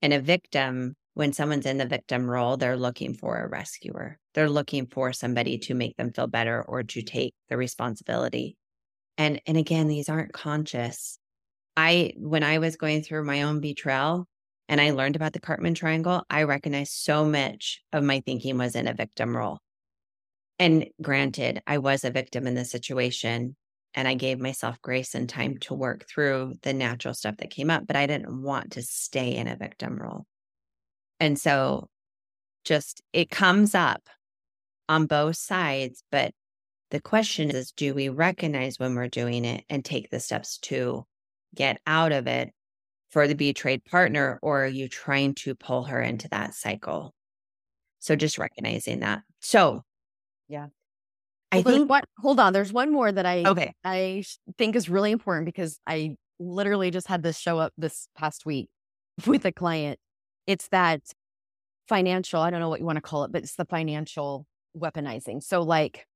[0.00, 4.18] And a victim, when someone's in the victim role, they're looking for a rescuer.
[4.34, 8.56] They're looking for somebody to make them feel better or to take the responsibility.
[9.18, 11.18] And and again, these aren't conscious.
[11.76, 14.26] I, when I was going through my own betrayal
[14.72, 18.74] and I learned about the Karpman triangle, I recognized so much of my thinking was
[18.74, 19.58] in a victim role.
[20.58, 23.54] And granted, I was a victim in the situation
[23.92, 27.68] and I gave myself grace and time to work through the natural stuff that came
[27.68, 30.24] up, but I didn't want to stay in a victim role.
[31.20, 31.90] And so
[32.64, 34.08] just it comes up
[34.88, 36.02] on both sides.
[36.10, 36.32] But
[36.90, 41.04] the question is do we recognize when we're doing it and take the steps to
[41.54, 42.54] get out of it
[43.12, 47.14] for the betrayed partner, or are you trying to pull her into that cycle?
[47.98, 49.22] So just recognizing that.
[49.40, 49.84] So,
[50.48, 50.68] yeah.
[51.52, 53.74] I well, think what hold on, there's one more that I okay.
[53.84, 54.24] I
[54.56, 58.70] think is really important because I literally just had this show up this past week
[59.26, 59.98] with a client.
[60.46, 61.02] It's that
[61.88, 65.42] financial, I don't know what you want to call it, but it's the financial weaponizing.
[65.42, 66.06] So like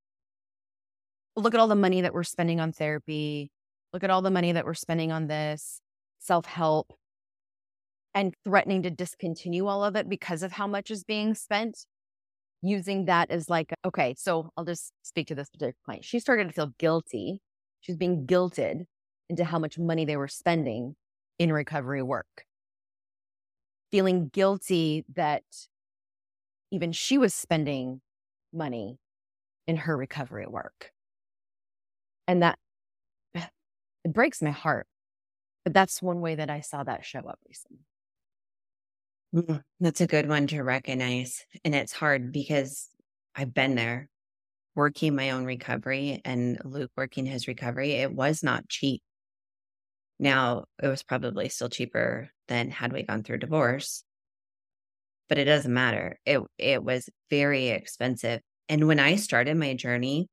[1.36, 3.50] look at all the money that we're spending on therapy,
[3.92, 5.82] look at all the money that we're spending on this,
[6.26, 6.92] self-help
[8.14, 11.86] and threatening to discontinue all of it because of how much is being spent
[12.62, 16.04] using that as like, okay, so I'll just speak to this particular client.
[16.04, 17.42] She started to feel guilty.
[17.80, 18.86] She's being guilted
[19.28, 20.96] into how much money they were spending
[21.38, 22.46] in recovery work.
[23.90, 25.44] Feeling guilty that
[26.70, 28.00] even she was spending
[28.52, 28.98] money
[29.66, 30.92] in her recovery work.
[32.26, 32.58] And that
[33.34, 34.86] it breaks my heart.
[35.66, 37.84] But that's one way that I saw that show up recently.
[39.34, 41.44] Mm, that's a good one to recognize.
[41.64, 42.88] And it's hard because
[43.34, 44.08] I've been there
[44.76, 47.92] working my own recovery and Luke working his recovery.
[47.92, 49.02] It was not cheap.
[50.18, 54.04] Now, it was probably still cheaper than had we gone through divorce,
[55.28, 56.18] but it doesn't matter.
[56.24, 58.40] It it was very expensive.
[58.68, 60.28] And when I started my journey,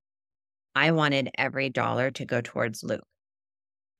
[0.75, 3.05] I wanted every dollar to go towards Luke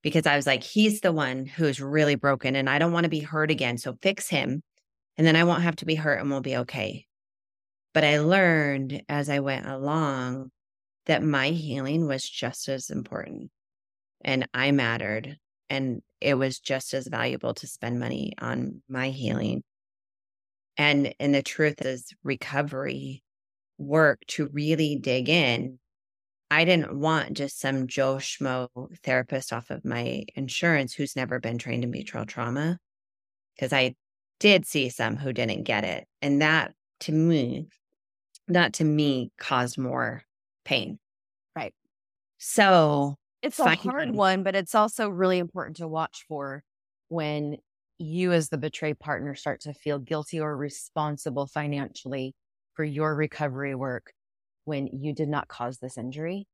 [0.04, 3.10] because I was like, he's the one who's really broken and I don't want to
[3.10, 3.78] be hurt again.
[3.78, 4.62] So fix him
[5.16, 7.06] and then I won't have to be hurt and we'll be okay.
[7.94, 10.50] But I learned as I went along
[11.06, 13.50] that my healing was just as important
[14.20, 15.38] and I mattered.
[15.70, 19.62] And it was just as valuable to spend money on my healing.
[20.76, 23.22] And and the truth is recovery
[23.78, 25.78] work to really dig in.
[26.54, 28.68] I didn't want just some Joe Schmo
[29.02, 32.78] therapist off of my insurance who's never been trained in betrayal trauma.
[33.58, 33.96] Cause I
[34.38, 36.06] did see some who didn't get it.
[36.22, 37.66] And that to me,
[38.46, 40.22] that to me caused more
[40.64, 41.00] pain.
[41.56, 41.74] Right.
[42.38, 46.62] So it's a hard one, but it's also really important to watch for
[47.08, 47.56] when
[47.98, 52.32] you, as the betrayed partner, start to feel guilty or responsible financially
[52.74, 54.12] for your recovery work
[54.64, 56.46] when you did not cause this injury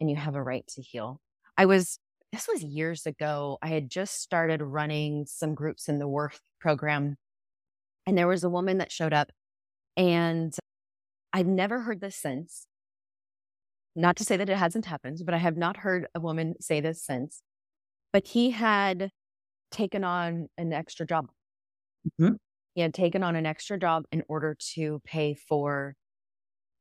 [0.00, 1.20] and you have a right to heal.
[1.56, 1.98] I was
[2.34, 3.58] this was years ago.
[3.62, 7.16] I had just started running some groups in the Worth program.
[8.06, 9.30] And there was a woman that showed up,
[9.96, 10.52] and
[11.32, 12.66] I've never heard this since.
[13.94, 16.80] Not to say that it hasn't happened, but I have not heard a woman say
[16.80, 17.40] this since.
[18.12, 19.10] But he had
[19.70, 21.28] taken on an extra job.
[22.20, 22.34] Mm-hmm.
[22.74, 25.94] He had taken on an extra job in order to pay for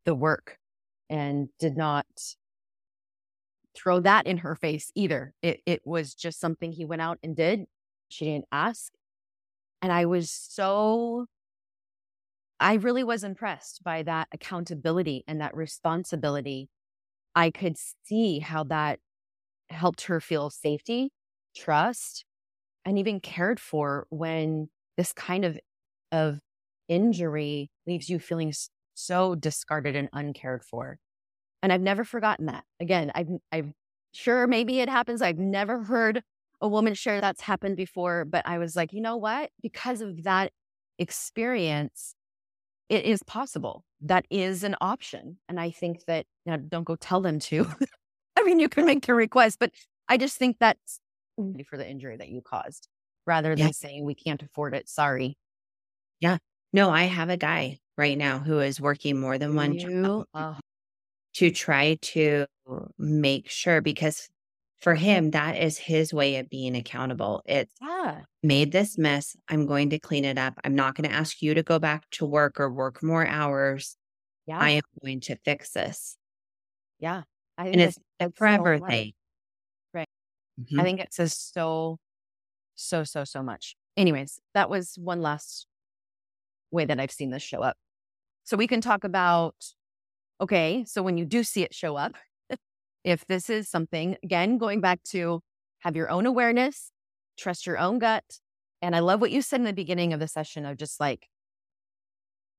[0.06, 0.58] the work
[1.10, 2.06] and did not
[3.76, 5.34] throw that in her face either.
[5.42, 7.66] It it was just something he went out and did.
[8.10, 8.92] She didn't ask.
[9.82, 11.28] And I was so
[12.60, 16.70] I really was impressed by that accountability and that responsibility.
[17.36, 19.00] I could see how that
[19.70, 21.12] helped her feel safety,
[21.56, 22.26] trust,
[22.86, 25.60] and even cared for when this kind of
[26.12, 26.40] of
[26.90, 28.54] injury leaves you feeling
[28.94, 30.98] so discarded and uncared for.
[31.62, 32.64] And I've never forgotten that.
[32.80, 33.72] Again, I've, I've
[34.12, 35.22] sure maybe it happens.
[35.22, 36.22] I've never heard
[36.62, 39.52] a woman share that's happened before, but I was like, you know what?
[39.62, 40.52] Because of that
[40.98, 42.16] experience,
[42.90, 43.84] it is possible.
[44.02, 45.38] That is an option.
[45.50, 47.68] And I think that, now don't go tell them to.
[48.38, 49.72] I mean, you can make the request, but
[50.08, 51.00] I just think that's
[51.70, 52.88] for the injury that you caused
[53.26, 53.72] rather than yeah.
[53.72, 54.90] saying we can't afford it.
[54.90, 55.38] Sorry.
[56.20, 56.38] Yeah.
[56.72, 60.26] No, I have a guy right now who is working more than one job.
[60.34, 60.56] Oh
[61.36, 62.46] to try to
[62.98, 64.30] make sure because
[64.80, 67.42] for him that is his way of being accountable.
[67.46, 68.22] It's yeah.
[68.44, 69.36] made this mess.
[69.48, 70.60] I'm going to clean it up.
[70.64, 73.98] I'm not going to ask you to go back to work or work more hours.
[74.46, 74.60] Yeah.
[74.60, 76.18] I am going to fix this.
[77.00, 77.24] Yeah.
[77.58, 79.14] I and it's a forever so thing.
[79.94, 80.08] Right.
[80.60, 80.80] Mm-hmm.
[80.80, 81.98] i think it says so
[82.76, 83.76] so so so much.
[83.96, 85.68] Anyways that was one last
[86.72, 87.78] way that i've seen this show up
[88.44, 89.56] so we can talk about
[90.44, 90.84] Okay.
[90.86, 92.16] So when you do see it show up,
[93.04, 95.42] if this is something, again, going back to
[95.80, 96.92] have your own awareness,
[97.38, 98.26] trust your own gut.
[98.82, 101.28] And I love what you said in the beginning of the session of just like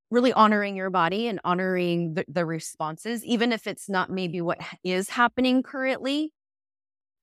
[0.09, 4.59] really honoring your body and honoring the, the responses, even if it's not maybe what
[4.83, 6.31] is happening currently.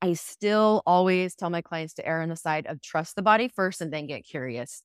[0.00, 3.48] I still always tell my clients to err on the side of trust the body
[3.48, 4.82] first and then get curious.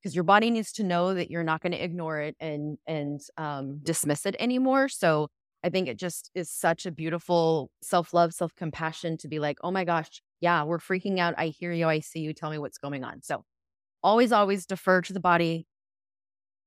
[0.00, 3.20] Because your body needs to know that you're not going to ignore it and and
[3.36, 4.88] um, dismiss it anymore.
[4.88, 5.28] So
[5.64, 9.58] I think it just is such a beautiful self love, self compassion to be like,
[9.62, 11.34] oh my gosh, yeah, we're freaking out.
[11.36, 11.88] I hear you.
[11.88, 12.32] I see you.
[12.32, 13.22] Tell me what's going on.
[13.22, 13.44] So
[14.02, 15.66] always, always defer to the body.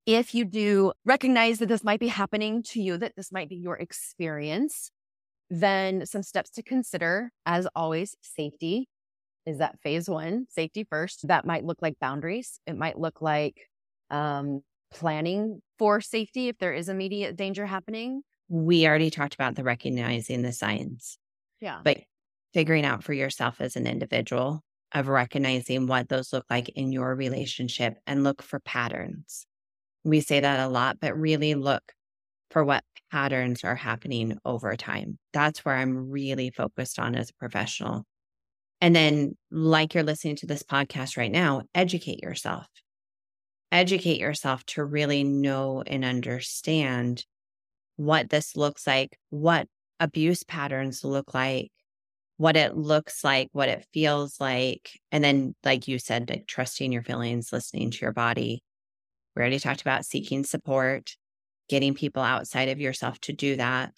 [0.05, 3.55] If you do recognize that this might be happening to you, that this might be
[3.55, 4.91] your experience,
[5.49, 8.89] then some steps to consider, as always, safety
[9.45, 11.27] is that phase one, safety first.
[11.27, 12.59] That might look like boundaries.
[12.67, 13.55] It might look like
[14.09, 14.61] um,
[14.91, 18.21] planning for safety if there is immediate danger happening.
[18.49, 21.17] We already talked about the recognizing the signs.
[21.59, 21.79] Yeah.
[21.83, 21.99] But
[22.53, 24.61] figuring out for yourself as an individual
[24.93, 29.45] of recognizing what those look like in your relationship and look for patterns.
[30.03, 31.93] We say that a lot, but really look
[32.49, 35.17] for what patterns are happening over time.
[35.31, 38.05] That's where I'm really focused on as a professional.
[38.81, 42.65] And then, like you're listening to this podcast right now, educate yourself.
[43.71, 47.25] Educate yourself to really know and understand
[47.95, 49.67] what this looks like, what
[49.99, 51.71] abuse patterns look like,
[52.37, 54.99] what it looks like, what it feels like.
[55.11, 58.63] And then, like you said, like trusting your feelings, listening to your body.
[59.35, 61.15] We already talked about seeking support,
[61.69, 63.95] getting people outside of yourself to do that,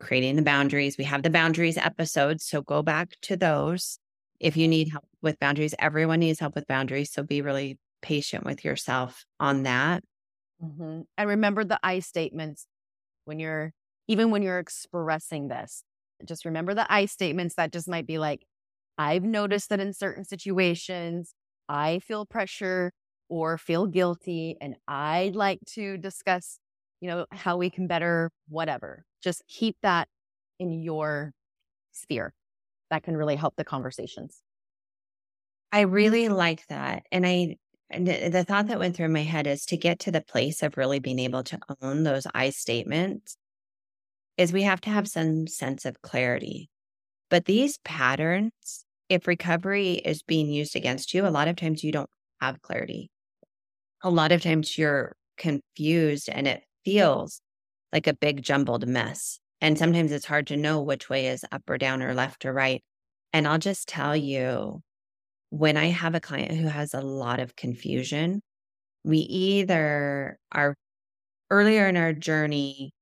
[0.00, 0.96] creating the boundaries.
[0.96, 2.46] We have the boundaries episodes.
[2.46, 3.98] So go back to those.
[4.40, 7.12] If you need help with boundaries, everyone needs help with boundaries.
[7.12, 10.04] So be really patient with yourself on that.
[10.62, 11.00] Mm-hmm.
[11.16, 12.66] And remember the I statements
[13.24, 13.72] when you're,
[14.06, 15.82] even when you're expressing this
[16.26, 18.44] just remember the I statements that just might be like,
[18.96, 21.34] I've noticed that in certain situations,
[21.68, 22.92] I feel pressure
[23.28, 26.58] or feel guilty, and I'd like to discuss,
[27.00, 29.04] you know, how we can better whatever.
[29.22, 30.08] Just keep that
[30.58, 31.32] in your
[31.92, 32.32] sphere.
[32.90, 34.40] That can really help the conversations.
[35.72, 37.04] I really like that.
[37.12, 37.56] And I,
[37.90, 40.98] the thought that went through my head is to get to the place of really
[40.98, 43.36] being able to own those I statements
[44.36, 46.70] is we have to have some sense of clarity.
[47.28, 51.92] But these patterns, if recovery is being used against you, a lot of times you
[51.92, 52.08] don't
[52.40, 53.10] have clarity.
[54.02, 57.40] A lot of times you're confused and it feels
[57.92, 59.38] like a big jumbled mess.
[59.60, 62.52] And sometimes it's hard to know which way is up or down or left or
[62.52, 62.82] right.
[63.32, 64.80] And I'll just tell you
[65.50, 68.42] when I have a client who has a lot of confusion,
[69.04, 70.74] we either are
[71.50, 72.92] earlier in our journey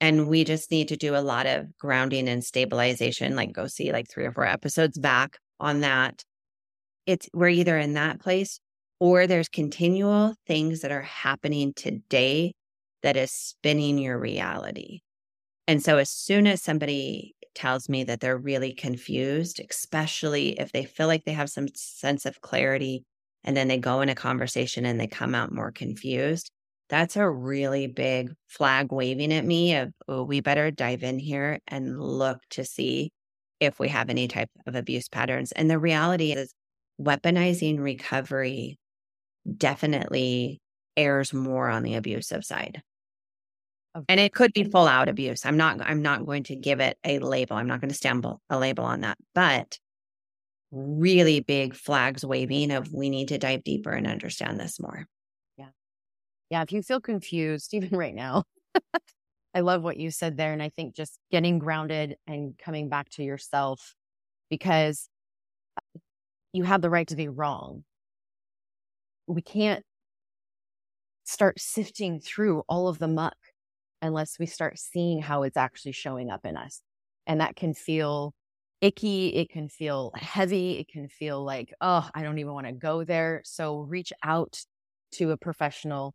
[0.00, 3.92] and we just need to do a lot of grounding and stabilization, like go see
[3.92, 6.22] like three or four episodes back on that.
[7.06, 8.60] It's we're either in that place
[9.00, 12.52] or there's continual things that are happening today
[13.02, 15.00] that is spinning your reality.
[15.66, 20.84] And so as soon as somebody tells me that they're really confused, especially if they
[20.84, 23.04] feel like they have some sense of clarity
[23.44, 26.50] and then they go in a conversation and they come out more confused,
[26.88, 31.58] that's a really big flag waving at me of, oh, we better dive in here
[31.68, 33.10] and look to see
[33.60, 35.52] if we have any type of abuse patterns.
[35.52, 36.52] And the reality is,
[37.00, 38.78] weaponizing recovery
[39.56, 40.60] definitely
[40.98, 42.82] errs more on the abusive side.
[44.08, 45.44] And it could be full out abuse.
[45.44, 47.56] I'm not I'm not going to give it a label.
[47.56, 49.18] I'm not going to stumble a label on that.
[49.34, 49.78] But
[50.70, 55.06] really big flags waving of we need to dive deeper and understand this more.
[55.56, 55.70] Yeah,
[56.50, 56.62] Yeah.
[56.62, 58.44] if you feel confused, even right now,
[59.54, 60.52] I love what you said there.
[60.52, 63.94] And I think just getting grounded and coming back to yourself
[64.50, 65.08] because
[65.76, 65.98] uh,
[66.52, 67.84] you have the right to be wrong.
[69.26, 69.84] We can't
[71.28, 73.36] start sifting through all of the muck
[74.00, 76.80] unless we start seeing how it's actually showing up in us.
[77.26, 78.32] And that can feel
[78.80, 79.28] icky.
[79.28, 80.78] It can feel heavy.
[80.78, 83.42] It can feel like, oh, I don't even want to go there.
[83.44, 84.62] So reach out
[85.12, 86.14] to a professional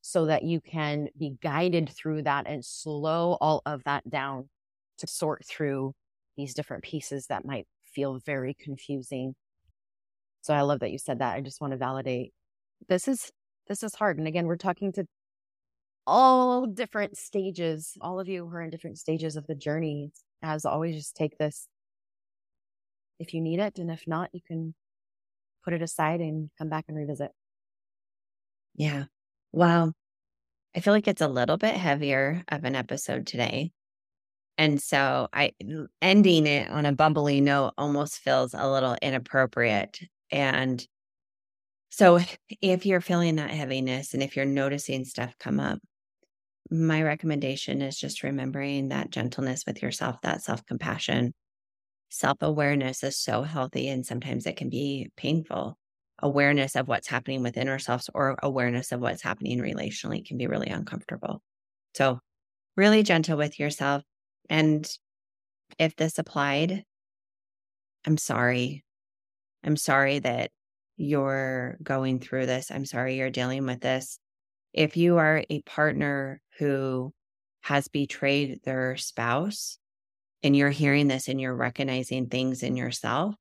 [0.00, 4.48] so that you can be guided through that and slow all of that down
[4.98, 5.92] to sort through
[6.38, 9.34] these different pieces that might feel very confusing.
[10.40, 11.34] So I love that you said that.
[11.34, 12.32] I just want to validate
[12.88, 13.30] this is
[13.68, 14.18] this is hard.
[14.18, 15.06] And again, we're talking to
[16.06, 20.12] all different stages, all of you who are in different stages of the journey.
[20.42, 21.68] As always, just take this
[23.18, 23.78] if you need it.
[23.78, 24.74] And if not, you can
[25.64, 27.32] put it aside and come back and revisit.
[28.74, 29.04] Yeah.
[29.52, 29.92] Wow.
[30.76, 33.72] I feel like it's a little bit heavier of an episode today.
[34.58, 35.52] And so I
[36.00, 40.00] ending it on a bubbly note almost feels a little inappropriate.
[40.30, 40.86] And
[41.96, 42.20] so
[42.60, 45.78] if you're feeling that heaviness and if you're noticing stuff come up,
[46.70, 51.32] my recommendation is just remembering that gentleness with yourself, that self compassion.
[52.10, 55.78] Self awareness is so healthy and sometimes it can be painful.
[56.22, 60.68] awareness of what's happening within ourselves or awareness of what's happening relationally can be really
[60.68, 61.42] uncomfortable.
[61.96, 62.20] So,
[62.76, 64.04] really gentle with yourself.
[64.50, 64.88] And
[65.78, 66.84] if this applied,
[68.06, 68.84] I'm sorry.
[69.64, 70.50] I'm sorry that
[70.96, 72.70] you're going through this.
[72.70, 74.18] I'm sorry you're dealing with this.
[74.72, 77.12] If you are a partner who
[77.62, 79.78] has betrayed their spouse
[80.42, 83.34] and you're hearing this and you're recognizing things in yourself,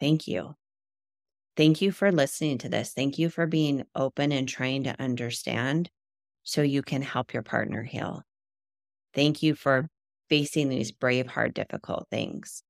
[0.00, 0.54] thank you.
[1.56, 2.92] Thank you for listening to this.
[2.92, 5.90] Thank you for being open and trying to understand
[6.42, 8.22] so you can help your partner heal.
[9.14, 9.88] Thank you for
[10.28, 12.62] facing these brave, hard, difficult things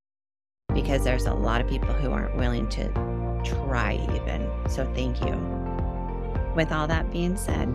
[0.74, 4.50] because there's a lot of people who aren't willing to try, even.
[4.68, 5.36] So, thank you.
[6.54, 7.74] With all that being said,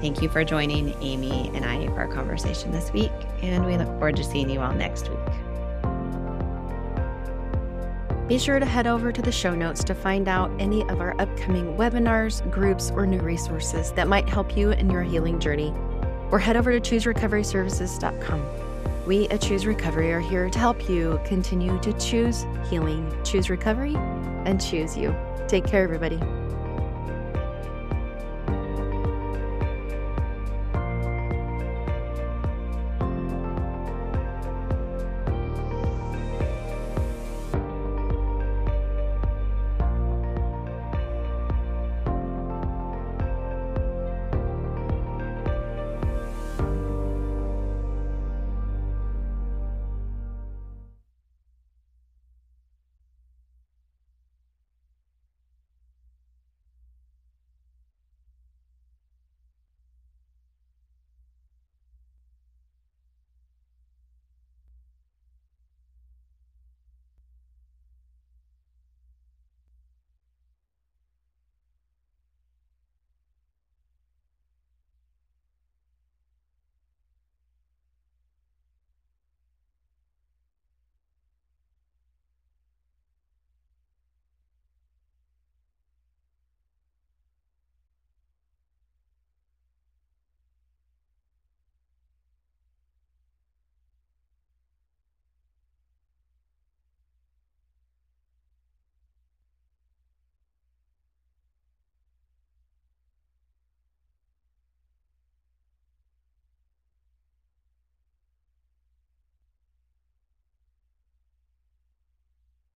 [0.00, 3.88] thank you for joining Amie and I for our conversation this week, and we look
[3.88, 5.18] forward to seeing you all next week.
[8.28, 11.14] Be sure to head over to the show notes to find out any of our
[11.20, 15.72] upcoming webinars, groups, or new resources that might help you in your healing journey.
[16.32, 18.65] Or head over to chooserecoveryservices.com.
[19.06, 23.94] We at Choose Recovery are here to help you continue to choose healing, choose recovery,
[23.94, 25.14] and choose you.
[25.46, 26.20] Take care, everybody.